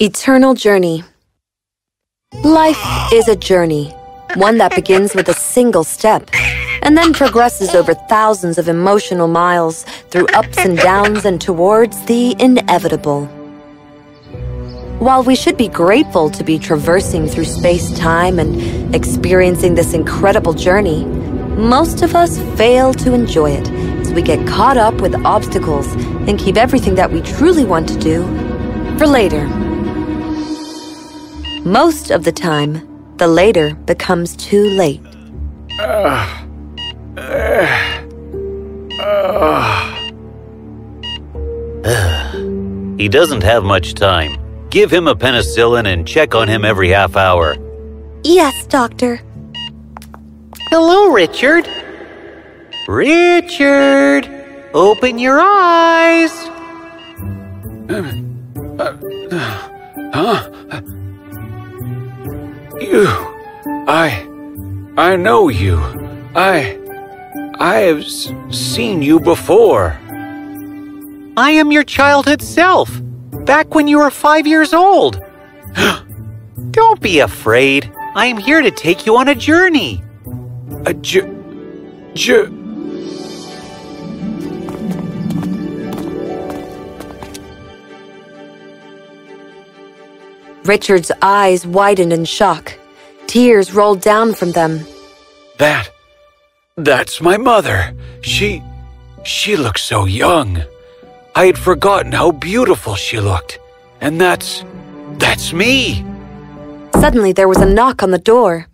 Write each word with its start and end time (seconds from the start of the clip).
Eternal 0.00 0.54
Journey 0.54 1.02
Life 2.44 2.78
is 3.12 3.26
a 3.26 3.34
journey, 3.34 3.90
one 4.36 4.58
that 4.58 4.76
begins 4.76 5.12
with 5.16 5.28
a 5.28 5.34
single 5.34 5.82
step 5.82 6.30
and 6.82 6.96
then 6.96 7.12
progresses 7.12 7.74
over 7.74 7.94
thousands 7.94 8.58
of 8.58 8.68
emotional 8.68 9.26
miles 9.26 9.82
through 10.10 10.26
ups 10.34 10.58
and 10.58 10.78
downs 10.78 11.24
and 11.24 11.40
towards 11.40 12.00
the 12.04 12.36
inevitable. 12.38 13.26
While 15.00 15.24
we 15.24 15.34
should 15.34 15.56
be 15.56 15.66
grateful 15.66 16.30
to 16.30 16.44
be 16.44 16.60
traversing 16.60 17.26
through 17.26 17.46
space-time 17.46 18.38
and 18.38 18.94
experiencing 18.94 19.74
this 19.74 19.94
incredible 19.94 20.52
journey, 20.52 21.04
most 21.56 22.02
of 22.02 22.14
us 22.14 22.38
fail 22.56 22.94
to 22.94 23.12
enjoy 23.12 23.50
it 23.50 23.73
we 24.14 24.22
get 24.22 24.46
caught 24.46 24.76
up 24.76 24.94
with 25.00 25.14
obstacles 25.24 25.92
and 26.28 26.38
keep 26.38 26.56
everything 26.56 26.94
that 26.94 27.10
we 27.10 27.20
truly 27.20 27.64
want 27.64 27.88
to 27.88 27.98
do 27.98 28.22
for 28.96 29.06
later. 29.06 29.46
Most 31.64 32.10
of 32.10 32.24
the 32.24 32.32
time, 32.32 32.88
the 33.16 33.26
later 33.26 33.74
becomes 33.74 34.36
too 34.36 34.70
late. 34.70 35.02
He 42.96 43.08
doesn't 43.08 43.42
have 43.42 43.64
much 43.64 43.94
time. 43.94 44.38
Give 44.70 44.90
him 44.90 45.08
a 45.08 45.14
penicillin 45.14 45.92
and 45.92 46.06
check 46.06 46.34
on 46.34 46.48
him 46.48 46.64
every 46.64 46.88
half 46.88 47.16
hour. 47.16 47.56
Yes, 48.22 48.66
Doctor. 48.66 49.20
Hello, 50.70 51.10
Richard. 51.10 51.68
Richard, 52.86 54.28
open 54.74 55.18
your 55.18 55.40
eyes. 55.40 56.32
Uh, 57.88 58.12
uh, 58.78 59.68
huh? 60.12 60.50
You. 62.80 63.06
I. 63.88 64.26
I 64.98 65.16
know 65.16 65.48
you. 65.48 65.78
I. 66.34 66.78
I 67.58 67.76
have 67.76 68.00
s- 68.00 68.30
seen 68.50 69.00
you 69.00 69.18
before. 69.20 69.98
I 71.36 71.50
am 71.52 71.72
your 71.72 71.84
childhood 71.84 72.42
self, 72.42 72.90
back 73.44 73.74
when 73.74 73.88
you 73.88 73.98
were 73.98 74.10
five 74.10 74.46
years 74.46 74.74
old. 74.74 75.20
Don't 76.70 77.00
be 77.00 77.20
afraid. 77.20 77.90
I 78.14 78.26
am 78.26 78.36
here 78.36 78.60
to 78.60 78.70
take 78.70 79.06
you 79.06 79.16
on 79.16 79.28
a 79.28 79.34
journey. 79.34 80.04
A 80.86 80.94
j. 80.94 81.22
j. 82.14 82.46
Richard's 90.64 91.12
eyes 91.20 91.66
widened 91.66 92.12
in 92.12 92.24
shock. 92.24 92.72
Tears 93.26 93.74
rolled 93.74 94.00
down 94.00 94.32
from 94.32 94.52
them. 94.52 94.80
That. 95.58 95.90
That's 96.76 97.20
my 97.20 97.36
mother. 97.36 97.94
She. 98.22 98.62
She 99.24 99.56
looks 99.56 99.82
so 99.82 100.06
young. 100.06 100.62
I 101.34 101.46
had 101.46 101.58
forgotten 101.58 102.12
how 102.12 102.32
beautiful 102.32 102.94
she 102.94 103.20
looked. 103.20 103.58
And 104.00 104.20
that's. 104.20 104.64
That's 105.18 105.52
me. 105.52 106.04
Suddenly, 106.94 107.32
there 107.32 107.48
was 107.48 107.58
a 107.58 107.66
knock 107.66 108.02
on 108.02 108.10
the 108.10 108.18
door. 108.18 108.66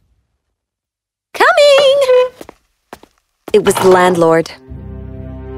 Coming! 1.34 2.32
It 3.52 3.64
was 3.64 3.74
the 3.74 3.88
landlord. 3.88 4.50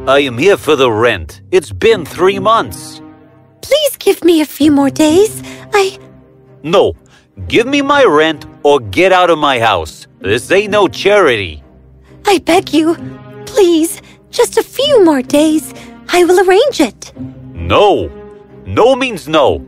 I 0.08 0.20
am 0.20 0.38
here 0.38 0.56
for 0.56 0.76
the 0.76 0.90
rent. 0.90 1.42
It's 1.50 1.72
been 1.72 2.06
three 2.06 2.38
months. 2.38 3.02
Please 3.60 3.96
give 3.98 4.24
me 4.24 4.40
a 4.40 4.46
few 4.46 4.72
more 4.72 4.90
days. 4.90 5.42
I. 5.74 5.98
No, 6.62 6.94
give 7.48 7.66
me 7.66 7.82
my 7.82 8.04
rent 8.04 8.46
or 8.62 8.80
get 8.80 9.12
out 9.12 9.30
of 9.30 9.38
my 9.38 9.58
house. 9.58 10.06
This 10.20 10.50
ain't 10.50 10.70
no 10.70 10.88
charity. 10.88 11.62
I 12.26 12.38
beg 12.38 12.72
you. 12.72 12.96
Please, 13.46 14.00
just 14.30 14.56
a 14.56 14.62
few 14.62 15.04
more 15.04 15.22
days. 15.22 15.74
I 16.08 16.24
will 16.24 16.46
arrange 16.48 16.80
it. 16.80 17.12
No. 17.16 18.10
No 18.66 18.94
means 18.94 19.28
no. 19.28 19.58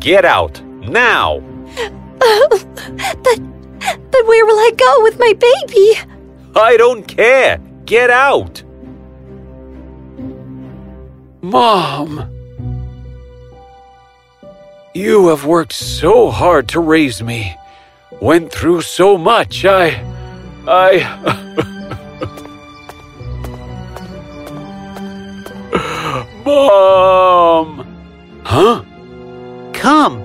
Get 0.00 0.24
out. 0.24 0.62
Now. 0.64 1.42
Oh, 2.26 2.48
but. 3.22 3.40
But 4.10 4.26
where 4.26 4.46
will 4.46 4.58
I 4.58 4.70
go 4.76 5.02
with 5.02 5.18
my 5.18 5.34
baby? 5.34 5.98
I 6.56 6.76
don't 6.78 7.06
care. 7.06 7.58
Get 7.84 8.08
out. 8.08 8.62
Mom. 11.42 12.30
You 14.94 15.26
have 15.30 15.44
worked 15.44 15.72
so 15.72 16.30
hard 16.30 16.68
to 16.68 16.78
raise 16.78 17.20
me. 17.20 17.56
Went 18.20 18.52
through 18.52 18.82
so 18.82 19.18
much. 19.18 19.64
I. 19.64 20.00
I. 20.68 21.02
Mom! 26.44 27.84
Huh? 28.44 28.84
Come. 29.72 30.22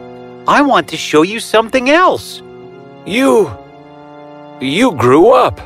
I 0.48 0.62
want 0.62 0.88
to 0.90 0.98
show 0.98 1.24
you 1.24 1.40
something 1.40 1.90
else. 1.90 2.44
You. 3.08 3.50
You 4.62 4.92
grew 4.92 5.32
up. 5.32 5.60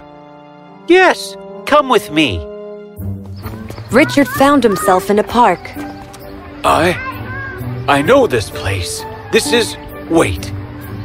Yes, 0.88 1.36
come 1.66 1.90
with 1.90 2.10
me. 2.10 2.40
Richard 3.92 4.30
found 4.30 4.64
himself 4.64 5.10
in 5.10 5.20
a 5.20 5.24
park. 5.24 5.60
I. 6.64 7.13
I 7.88 8.02
know 8.02 8.28
this 8.28 8.50
place. 8.50 9.04
This 9.34 9.52
is. 9.52 9.76
Wait. 10.10 10.54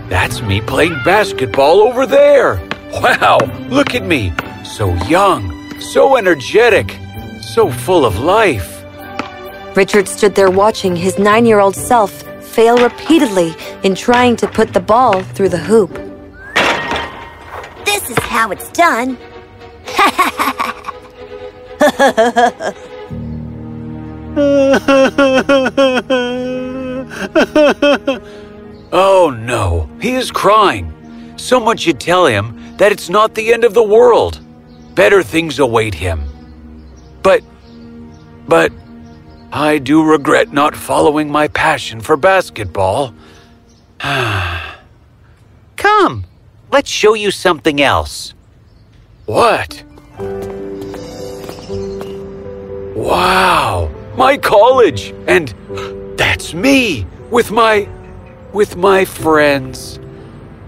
That's 0.08 0.40
me 0.42 0.60
playing 0.60 0.96
basketball 1.04 1.80
over 1.80 2.06
there. 2.06 2.60
Wow, 2.92 3.38
look 3.68 3.96
at 3.96 4.04
me. 4.06 4.32
So 4.64 4.94
young, 5.06 5.78
so 5.80 6.16
energetic, 6.16 6.96
so 7.42 7.70
full 7.70 8.06
of 8.06 8.20
life. 8.20 8.84
Richard 9.76 10.06
stood 10.06 10.36
there 10.36 10.50
watching 10.50 10.94
his 10.94 11.18
nine 11.18 11.46
year 11.46 11.58
old 11.58 11.74
self 11.74 12.22
fail 12.44 12.78
repeatedly 12.78 13.54
in 13.82 13.96
trying 13.96 14.36
to 14.36 14.46
put 14.46 14.72
the 14.72 14.80
ball 14.80 15.22
through 15.22 15.48
the 15.48 15.58
hoop. 15.58 15.92
This 17.84 18.08
is 18.08 18.18
how 18.20 18.52
it's 18.52 18.70
done. 18.70 19.18
Oh 28.90 29.30
no, 29.30 29.88
he 30.00 30.14
is 30.14 30.30
crying. 30.30 30.94
Someone 31.36 31.76
should 31.76 32.00
tell 32.00 32.26
him 32.26 32.58
that 32.78 32.90
it's 32.90 33.10
not 33.10 33.34
the 33.34 33.52
end 33.52 33.64
of 33.64 33.74
the 33.74 33.82
world. 33.82 34.40
Better 34.94 35.22
things 35.22 35.58
await 35.58 35.94
him. 35.94 36.24
But, 37.22 37.42
but, 38.48 38.72
I 39.52 39.78
do 39.78 40.02
regret 40.02 40.52
not 40.52 40.74
following 40.74 41.30
my 41.30 41.48
passion 41.48 42.00
for 42.00 42.16
basketball. 42.16 43.14
Come. 44.00 44.64
Let's 46.70 46.90
show 46.90 47.14
you 47.14 47.30
something 47.30 47.80
else. 47.80 48.34
What? 49.26 49.82
Wow, 52.96 53.90
my 54.18 54.36
college! 54.36 55.14
And 55.28 55.54
that's 56.18 56.52
me 56.52 57.06
with 57.30 57.50
my. 57.52 57.88
with 58.52 58.76
my 58.76 59.04
friends. 59.04 60.00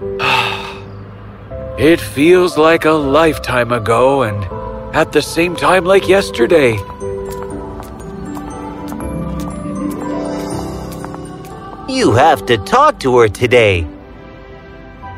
it 1.79 2.01
feels 2.01 2.57
like 2.57 2.85
a 2.85 2.93
lifetime 2.93 3.73
ago 3.73 4.23
and 4.23 4.45
at 4.95 5.13
the 5.13 5.21
same 5.21 5.57
time 5.57 5.85
like 5.85 6.09
yesterday. 6.09 6.77
You 11.89 12.13
have 12.13 12.47
to 12.47 12.57
talk 12.59 13.01
to 13.01 13.19
her 13.19 13.29
today. 13.29 13.85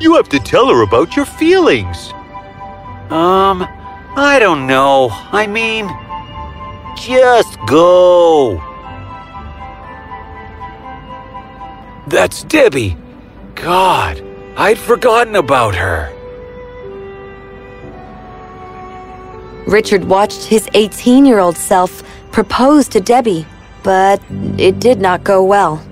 You 0.01 0.15
have 0.15 0.29
to 0.31 0.39
tell 0.39 0.69
her 0.69 0.83
about 0.83 1.17
your 1.17 1.27
feelings. 1.27 2.13
Um, 3.11 3.69
I 4.17 4.39
don't 4.41 4.67
know. 4.67 5.11
I 5.11 5.47
mean, 5.47 5.87
just 7.03 7.59
go. 7.67 8.63
That's 12.07 12.45
Debbie. 12.45 12.97
God, 13.57 14.23
I'd 14.57 14.79
forgotten 14.79 15.37
about 15.37 15.75
her. 15.75 16.13
Richard 19.67 20.05
watched 20.05 20.45
his 20.45 20.69
18 20.75 21.27
year 21.27 21.41
old 21.41 21.57
self 21.57 22.03
propose 22.31 22.87
to 22.89 23.01
Debbie, 23.01 23.47
but 23.83 24.21
it 24.59 24.79
did 24.79 25.01
not 25.01 25.25
go 25.25 25.43
well. 25.43 25.85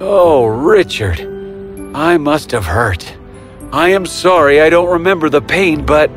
Oh, 0.00 0.46
Richard. 0.46 1.20
I 1.94 2.18
must 2.18 2.50
have 2.50 2.66
hurt. 2.66 3.16
I 3.72 3.88
am 3.88 4.04
sorry 4.04 4.60
I 4.60 4.68
don't 4.68 4.92
remember 4.92 5.30
the 5.30 5.40
pain, 5.40 5.86
but 5.86 6.10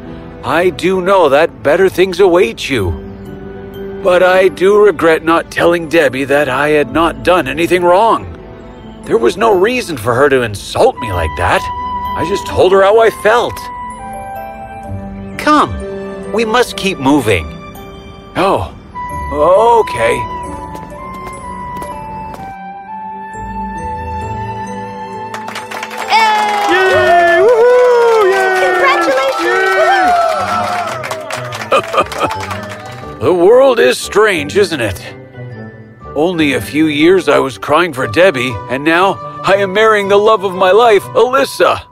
I 0.43 0.71
do 0.71 1.01
know 1.01 1.29
that 1.29 1.63
better 1.63 1.87
things 1.87 2.19
await 2.19 2.69
you. 2.69 3.08
But 4.03 4.23
I 4.23 4.47
do 4.47 4.81
regret 4.81 5.23
not 5.23 5.51
telling 5.51 5.89
Debbie 5.89 6.23
that 6.23 6.47
I 6.47 6.69
had 6.69 6.91
not 6.91 7.23
done 7.23 7.49
anything 7.49 7.83
wrong. 7.83 8.33
There 9.03 9.17
was 9.17 9.35
no 9.35 9.51
reason 9.53 9.97
for 9.97 10.15
her 10.15 10.29
to 10.29 10.43
insult 10.43 10.95
me 10.99 11.11
like 11.11 11.31
that. 11.37 11.61
I 12.17 12.25
just 12.29 12.47
told 12.47 12.71
her 12.71 12.81
how 12.81 12.99
I 12.99 13.09
felt. 13.09 13.57
Come, 15.37 16.31
we 16.31 16.45
must 16.45 16.77
keep 16.77 16.97
moving. 16.97 17.45
Oh, 18.35 18.73
okay. 19.83 20.15
The 33.19 33.33
world 33.33 33.79
is 33.81 33.97
strange, 33.97 34.55
isn't 34.55 34.79
it? 34.79 35.03
Only 36.15 36.53
a 36.53 36.61
few 36.61 36.85
years 36.85 37.27
I 37.27 37.39
was 37.39 37.57
crying 37.57 37.91
for 37.91 38.07
Debbie, 38.07 38.53
and 38.69 38.85
now 38.85 39.15
I 39.43 39.55
am 39.55 39.73
marrying 39.73 40.07
the 40.07 40.15
love 40.15 40.45
of 40.45 40.55
my 40.55 40.71
life, 40.71 41.03
Alyssa. 41.03 41.83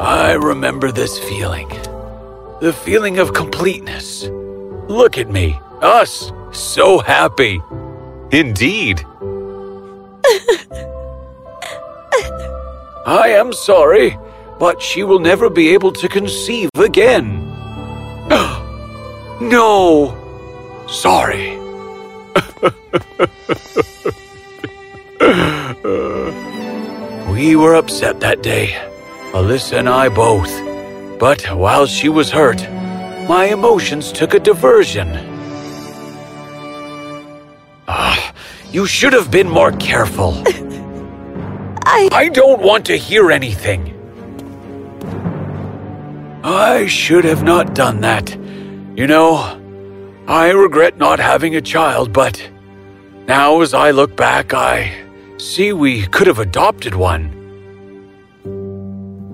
I 0.00 0.38
remember 0.40 0.92
this 0.92 1.18
feeling. 1.18 1.68
The 2.60 2.72
feeling 2.72 3.18
of 3.18 3.34
completeness. 3.34 4.28
Look 4.88 5.18
at 5.18 5.28
me, 5.28 5.58
us, 5.82 6.30
so 6.52 7.00
happy. 7.00 7.60
Indeed. 8.30 9.04
I 13.06 13.34
am 13.34 13.52
sorry, 13.52 14.16
but 14.60 14.80
she 14.82 15.02
will 15.02 15.18
never 15.18 15.48
be 15.48 15.70
able 15.70 15.90
to 15.90 16.06
conceive 16.06 16.68
again. 16.76 17.40
no, 19.40 20.14
sorry. 20.86 21.56
we 27.32 27.56
were 27.56 27.74
upset 27.74 28.20
that 28.20 28.42
day, 28.42 28.76
Alyssa 29.32 29.78
and 29.78 29.88
I 29.88 30.10
both. 30.10 30.52
But 31.18 31.40
while 31.56 31.86
she 31.86 32.10
was 32.10 32.30
hurt, 32.30 32.60
my 33.26 33.46
emotions 33.46 34.12
took 34.12 34.34
a 34.34 34.40
diversion. 34.40 35.08
Ah, 37.88 38.34
you 38.70 38.84
should 38.84 39.14
have 39.14 39.30
been 39.30 39.48
more 39.48 39.72
careful. 39.72 40.42
I. 41.86 42.10
I 42.12 42.28
don't 42.28 42.60
want 42.60 42.84
to 42.86 42.98
hear 42.98 43.30
anything. 43.30 43.89
I 46.42 46.86
should 46.86 47.24
have 47.24 47.42
not 47.42 47.74
done 47.74 48.00
that. 48.00 48.34
You 48.96 49.06
know, 49.06 49.36
I 50.26 50.50
regret 50.50 50.96
not 50.96 51.18
having 51.18 51.54
a 51.56 51.60
child, 51.60 52.12
but 52.12 52.50
now 53.26 53.60
as 53.60 53.74
I 53.74 53.90
look 53.90 54.16
back, 54.16 54.54
I 54.54 54.92
see 55.36 55.72
we 55.72 56.06
could 56.06 56.26
have 56.26 56.38
adopted 56.38 56.94
one. 56.94 57.36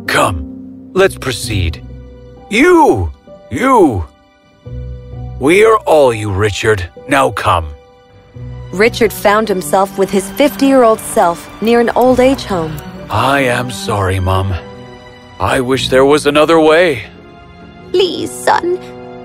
Come, 0.08 0.93
let's 0.94 1.17
proceed. 1.17 1.85
You! 2.50 3.12
You! 3.50 4.05
We 5.38 5.64
are 5.64 5.76
all 5.87 6.12
you, 6.12 6.32
Richard. 6.32 6.91
Now 7.09 7.31
come. 7.31 7.73
Richard 8.73 9.12
found 9.12 9.49
himself 9.49 9.97
with 9.97 10.11
his 10.11 10.29
50 10.32 10.67
year 10.67 10.82
old 10.82 10.99
self 10.99 11.62
near 11.62 11.79
an 11.81 11.91
old 11.91 12.19
age 12.19 12.44
home. 12.44 12.76
I 13.09 13.41
am 13.43 13.70
sorry, 13.70 14.19
Mum. 14.19 14.52
I 15.38 15.61
wish 15.61 15.91
there 15.91 16.05
was 16.05 16.25
another 16.25 16.59
way. 16.59 17.05
Please, 17.91 18.31
son. 18.31 18.79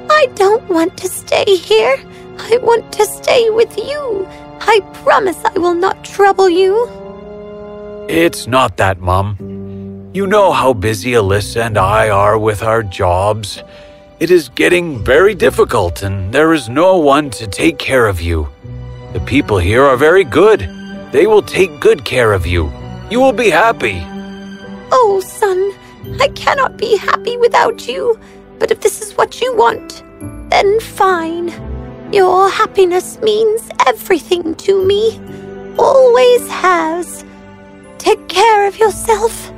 I 0.09 0.25
don't 0.35 0.67
want 0.67 0.97
to 0.97 1.07
stay 1.07 1.55
here. 1.55 1.95
I 2.37 2.57
want 2.57 2.91
to 2.93 3.05
stay 3.05 3.49
with 3.49 3.77
you. 3.77 4.27
I 4.59 4.81
promise 5.05 5.37
I 5.45 5.57
will 5.57 5.73
not 5.73 6.03
trouble 6.03 6.49
you. 6.49 6.89
It's 8.09 8.45
not 8.45 8.75
that, 8.75 8.99
Mum. 8.99 9.37
You 10.13 10.27
know 10.27 10.51
how 10.51 10.73
busy 10.73 11.11
Alyssa 11.11 11.67
and 11.67 11.77
I 11.77 12.09
are 12.09 12.37
with 12.37 12.61
our 12.61 12.83
jobs. 12.83 13.63
It 14.19 14.29
is 14.29 14.49
getting 14.49 15.01
very 15.05 15.33
difficult, 15.33 16.03
and 16.03 16.33
there 16.33 16.51
is 16.51 16.67
no 16.67 16.97
one 16.97 17.29
to 17.31 17.47
take 17.47 17.77
care 17.77 18.07
of 18.07 18.19
you. 18.19 18.49
The 19.13 19.21
people 19.21 19.57
here 19.59 19.83
are 19.83 19.97
very 19.97 20.25
good. 20.25 20.69
They 21.13 21.25
will 21.25 21.41
take 21.41 21.79
good 21.79 22.03
care 22.03 22.33
of 22.33 22.45
you. 22.45 22.69
You 23.09 23.21
will 23.21 23.33
be 23.33 23.49
happy. 23.49 24.03
Oh, 24.91 25.21
son, 25.25 25.71
I 26.21 26.27
cannot 26.35 26.77
be 26.77 26.97
happy 26.97 27.35
without 27.37 27.87
you. 27.87 28.19
But 28.59 28.69
if 28.69 28.81
this 28.81 29.01
is 29.01 29.17
what 29.17 29.41
you 29.41 29.55
want, 29.55 30.03
then 30.51 30.79
fine. 30.79 31.47
Your 32.13 32.47
happiness 32.47 33.19
means 33.21 33.67
everything 33.87 34.53
to 34.55 34.85
me. 34.85 35.19
Always 35.79 36.47
has. 36.47 37.25
Take 37.97 38.27
care 38.27 38.67
of 38.67 38.77
yourself. 38.77 39.51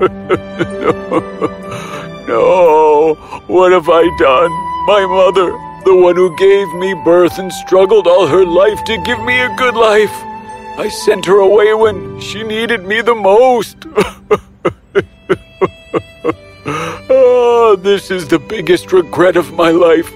No, 2.30 3.14
what 3.48 3.72
have 3.72 3.88
I 3.88 4.04
done? 4.16 4.52
My 4.86 5.04
mother, 5.04 5.50
the 5.84 5.94
one 5.94 6.16
who 6.16 6.36
gave 6.36 6.72
me 6.74 6.94
birth 7.04 7.38
and 7.38 7.52
struggled 7.52 8.06
all 8.06 8.26
her 8.26 8.44
life 8.44 8.84
to 8.84 8.96
give 8.98 9.20
me 9.22 9.40
a 9.40 9.54
good 9.56 9.74
life. 9.74 10.12
I 10.78 10.88
sent 10.88 11.26
her 11.26 11.38
away 11.38 11.74
when 11.74 12.20
she 12.20 12.42
needed 12.42 12.84
me 12.84 13.00
the 13.02 13.14
most. 13.14 13.76
oh, 17.10 17.76
this 17.82 18.10
is 18.10 18.28
the 18.28 18.38
biggest 18.38 18.92
regret 18.92 19.36
of 19.36 19.52
my 19.54 19.70
life. 19.70 20.12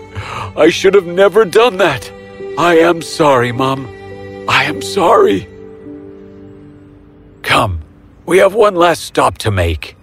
I 0.57 0.71
should 0.71 0.95
have 0.95 1.07
never 1.07 1.45
done 1.45 1.77
that. 1.79 2.11
I 2.57 2.79
am 2.79 3.03
sorry, 3.03 3.53
Mom. 3.53 3.87
I 4.49 4.65
am 4.65 4.81
sorry. 4.81 5.49
Come, 7.43 7.83
we 8.27 8.39
have 8.39 8.55
one 8.55 8.75
last 8.75 9.03
stop 9.05 9.39
to 9.39 9.51
make. 9.51 9.97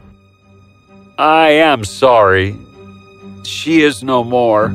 I 1.17 1.49
am 1.49 1.83
sorry. 1.83 2.55
She 3.43 3.81
is 3.81 4.03
no 4.03 4.23
more. 4.23 4.69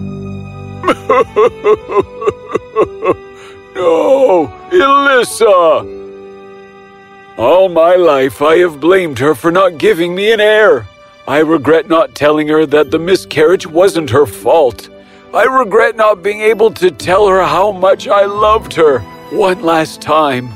No, 3.77 4.49
Alyssa! 4.71 5.85
All 7.37 7.69
my 7.69 7.95
life 7.95 8.41
I 8.41 8.57
have 8.59 8.81
blamed 8.81 9.19
her 9.19 9.35
for 9.35 9.51
not 9.51 9.77
giving 9.77 10.15
me 10.15 10.33
an 10.33 10.41
heir. 10.41 10.87
I 11.29 11.41
regret 11.41 11.87
not 11.87 12.15
telling 12.15 12.49
her 12.49 12.65
that 12.67 12.91
the 12.91 12.99
miscarriage 12.99 13.67
wasn't 13.67 14.09
her 14.11 14.25
fault. 14.25 14.89
I 15.35 15.45
regret 15.45 15.97
not 15.97 16.23
being 16.23 16.41
able 16.41 16.71
to 16.73 16.91
tell 16.91 17.29
her 17.29 17.43
how 17.43 17.73
much 17.73 18.09
I 18.09 18.25
loved 18.25 18.73
her 18.75 19.01
one 19.31 19.63
last 19.63 20.01
time. 20.01 20.49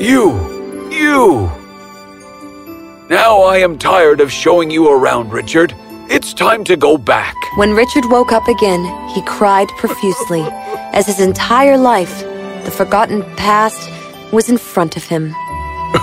You, 0.00 0.88
you! 0.92 1.50
Now 3.10 3.42
I 3.42 3.58
am 3.58 3.76
tired 3.78 4.20
of 4.20 4.30
showing 4.30 4.70
you 4.70 4.88
around, 4.88 5.32
Richard. 5.32 5.74
It's 6.10 6.34
time 6.34 6.64
to 6.64 6.76
go 6.76 6.98
back. 6.98 7.34
When 7.56 7.72
Richard 7.72 8.04
woke 8.06 8.30
up 8.30 8.46
again, 8.46 8.84
he 9.08 9.22
cried 9.22 9.68
profusely, 9.78 10.42
as 10.92 11.06
his 11.06 11.18
entire 11.18 11.78
life, 11.78 12.20
the 12.64 12.70
forgotten 12.70 13.22
past, 13.36 13.90
was 14.32 14.50
in 14.50 14.58
front 14.58 14.96
of 14.96 15.04
him. 15.04 15.30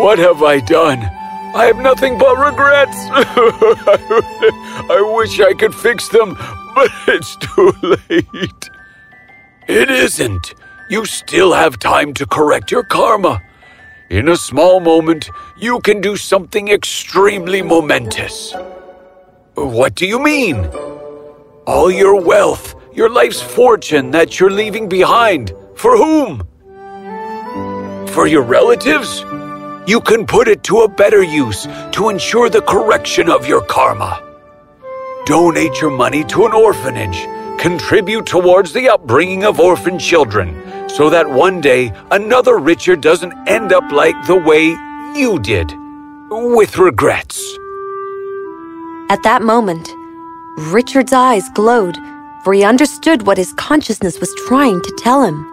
what 0.00 0.18
have 0.18 0.42
I 0.42 0.60
done? 0.60 0.98
I 1.54 1.66
have 1.66 1.76
nothing 1.78 2.18
but 2.18 2.36
regrets. 2.36 2.96
I 4.90 5.14
wish 5.16 5.38
I 5.38 5.54
could 5.54 5.74
fix 5.74 6.08
them, 6.08 6.34
but 6.74 6.90
it's 7.06 7.36
too 7.36 7.72
late. 7.82 8.70
It 9.68 9.88
isn't. 9.88 10.54
You 10.90 11.06
still 11.06 11.52
have 11.52 11.78
time 11.78 12.12
to 12.14 12.26
correct 12.26 12.72
your 12.72 12.82
karma. 12.82 13.40
In 14.10 14.28
a 14.28 14.36
small 14.36 14.80
moment, 14.80 15.30
you 15.56 15.80
can 15.80 16.02
do 16.02 16.14
something 16.14 16.68
extremely 16.68 17.62
momentous. 17.62 18.54
What 19.54 19.94
do 19.94 20.06
you 20.06 20.18
mean? 20.22 20.68
All 21.66 21.90
your 21.90 22.20
wealth, 22.20 22.74
your 22.92 23.08
life's 23.08 23.40
fortune 23.40 24.10
that 24.10 24.38
you're 24.38 24.50
leaving 24.50 24.90
behind. 24.90 25.54
For 25.74 25.96
whom? 25.96 26.46
For 28.08 28.26
your 28.26 28.42
relatives? 28.42 29.24
You 29.86 30.02
can 30.02 30.26
put 30.26 30.48
it 30.48 30.62
to 30.64 30.80
a 30.80 30.88
better 30.88 31.22
use 31.22 31.66
to 31.92 32.10
ensure 32.10 32.50
the 32.50 32.60
correction 32.60 33.30
of 33.30 33.48
your 33.48 33.64
karma. 33.64 34.22
Donate 35.24 35.80
your 35.80 35.90
money 35.90 36.24
to 36.24 36.44
an 36.44 36.52
orphanage. 36.52 37.26
Contribute 37.58 38.26
towards 38.26 38.72
the 38.72 38.88
upbringing 38.88 39.44
of 39.44 39.58
orphan 39.60 39.98
children 39.98 40.88
so 40.88 41.10
that 41.10 41.28
one 41.28 41.60
day 41.60 41.92
another 42.10 42.58
Richard 42.58 43.00
doesn't 43.00 43.32
end 43.48 43.72
up 43.72 43.90
like 43.90 44.14
the 44.26 44.36
way 44.36 44.76
you 45.18 45.38
did, 45.40 45.72
with 46.30 46.78
regrets. 46.78 47.40
At 49.10 49.22
that 49.22 49.42
moment, 49.42 49.88
Richard's 50.72 51.12
eyes 51.12 51.48
glowed, 51.50 51.96
for 52.44 52.54
he 52.54 52.64
understood 52.64 53.26
what 53.26 53.38
his 53.38 53.52
consciousness 53.54 54.20
was 54.20 54.34
trying 54.46 54.80
to 54.82 54.94
tell 54.98 55.22
him. 55.24 55.44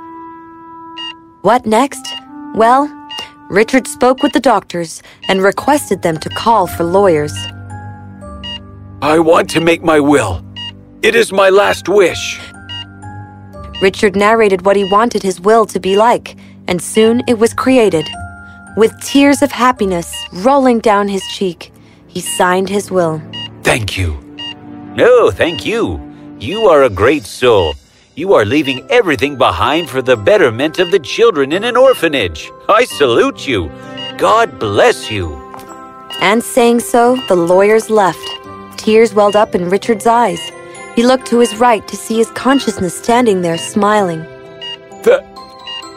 What 1.42 1.66
next? 1.66 2.06
Well, 2.54 2.88
Richard 3.50 3.88
spoke 3.88 4.22
with 4.22 4.34
the 4.34 4.40
doctors 4.40 5.02
and 5.28 5.42
requested 5.42 6.04
them 6.04 6.18
to 6.20 6.30
call 6.30 6.68
for 6.68 6.84
lawyers. 6.84 7.34
I 9.02 9.18
want 9.20 9.50
to 9.52 9.62
make 9.62 9.84
my 9.84 10.00
will. 10.00 10.46
It 11.04 11.16
is 11.16 11.32
my 11.32 11.50
last 11.50 11.90
wish. 11.90 12.40
Richard 13.82 14.16
narrated 14.16 14.64
what 14.64 14.76
he 14.76 14.84
wanted 14.84 15.24
his 15.24 15.42
will 15.42 15.66
to 15.66 15.80
be 15.80 15.96
like, 15.96 16.38
and 16.68 16.80
soon 16.80 17.24
it 17.28 17.40
was 17.40 17.56
created. 17.56 18.08
With 18.78 18.94
tears 19.02 19.42
of 19.42 19.52
happiness 19.52 20.16
rolling 20.32 20.78
down 20.78 21.08
his 21.08 21.24
cheek, 21.36 21.74
he 22.06 22.22
signed 22.22 22.70
his 22.70 22.92
will. 22.92 23.20
Thank 23.64 23.98
you. 23.98 24.14
No, 24.96 25.32
thank 25.32 25.66
you. 25.66 26.00
You 26.40 26.68
are 26.68 26.84
a 26.84 26.90
great 26.90 27.26
soul. 27.26 27.74
You 28.14 28.34
are 28.36 28.46
leaving 28.46 28.86
everything 28.92 29.40
behind 29.40 29.90
for 29.90 30.04
the 30.04 30.16
betterment 30.16 30.78
of 30.78 30.92
the 30.92 31.00
children 31.00 31.52
in 31.52 31.64
an 31.64 31.78
orphanage. 31.78 32.52
I 32.70 32.86
salute 32.86 33.48
you. 33.48 33.72
God 34.20 34.60
bless 34.60 35.10
you. 35.10 35.34
And 36.22 36.44
saying 36.44 36.82
so, 36.82 37.16
the 37.28 37.36
lawyers 37.36 37.90
left. 37.90 38.30
Tears 38.78 39.16
welled 39.16 39.36
up 39.36 39.56
in 39.56 39.68
Richard's 39.68 40.06
eyes. 40.06 40.52
He 40.96 41.04
looked 41.04 41.28
to 41.28 41.40
his 41.40 41.56
right 41.56 41.88
to 41.88 41.96
see 41.96 42.18
his 42.18 42.30
consciousness 42.32 42.98
standing 42.98 43.42
there 43.42 43.58
smiling. 43.58 44.26
Th 45.04 45.20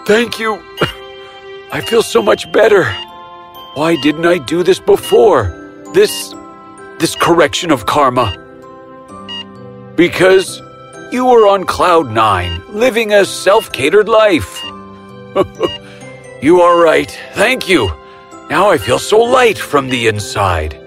thank 0.07 0.39
you. 0.39 0.63
I 1.73 1.81
feel 1.81 2.03
so 2.03 2.23
much 2.23 2.51
better. 2.53 2.85
Why 3.75 3.97
didn't 4.03 4.27
I 4.27 4.39
do 4.39 4.63
this 4.63 4.79
before? 4.79 5.43
This. 5.95 6.35
this 6.99 7.17
correction 7.17 7.71
of 7.71 7.87
karma. 7.87 8.39
Because 9.97 10.63
you 11.11 11.27
were 11.27 11.47
on 11.47 11.65
cloud 11.65 12.11
nine, 12.11 12.63
living 12.69 13.13
a 13.13 13.25
self 13.25 13.73
catered 13.73 14.09
life. 14.09 14.63
you 16.43 16.61
are 16.61 16.81
right. 16.81 17.11
Thank 17.35 17.69
you. 17.69 17.91
Now 18.49 18.71
I 18.71 18.79
feel 18.79 18.99
so 18.99 19.19
light 19.19 19.59
from 19.59 19.89
the 19.89 20.07
inside. 20.07 20.79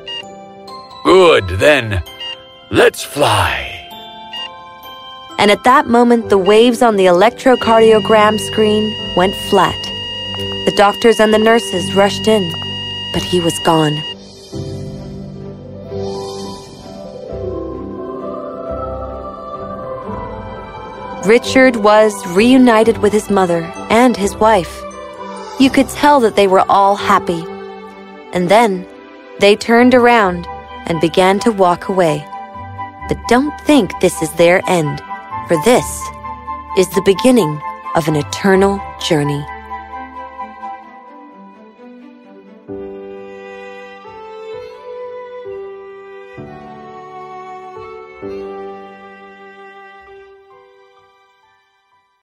Good, 1.04 1.48
then. 1.60 2.04
Let's 2.72 3.04
fly. 3.04 3.77
And 5.38 5.52
at 5.52 5.64
that 5.64 5.88
moment, 5.88 6.30
the 6.30 6.38
waves 6.38 6.82
on 6.82 6.96
the 6.96 7.06
electrocardiogram 7.06 8.40
screen 8.40 8.94
went 9.16 9.36
flat. 9.50 9.76
The 10.66 10.74
doctors 10.76 11.20
and 11.20 11.34
the 11.34 11.38
nurses 11.38 11.96
rushed 11.96 12.28
in, 12.28 12.52
but 13.14 13.24
he 13.24 13.40
was 13.40 13.58
gone. 13.60 13.96
Richard 21.28 21.76
was 21.76 22.14
reunited 22.28 22.98
with 23.00 23.12
his 23.12 23.30
mother 23.30 23.64
and 23.90 24.16
his 24.16 24.36
wife. 24.38 24.82
You 25.60 25.70
could 25.70 25.90
tell 25.90 26.20
that 26.22 26.36
they 26.36 26.48
were 26.48 26.64
all 26.70 26.96
happy. 26.96 27.44
And 28.32 28.48
then 28.48 28.88
they 29.40 29.56
turned 29.56 29.94
around 29.94 30.48
and 30.86 31.02
began 31.02 31.40
to 31.42 31.52
walk 31.52 31.90
away. 31.90 32.26
But 33.10 33.18
don't 33.28 33.54
think 33.62 33.92
this 34.00 34.22
is 34.22 34.32
their 34.34 34.62
end, 34.68 35.02
for 35.48 35.56
this 35.64 36.04
is 36.78 36.90
the 36.90 37.02
beginning 37.06 37.62
of 37.96 38.08
an 38.10 38.18
eternal 38.18 38.82
journey. 39.00 39.46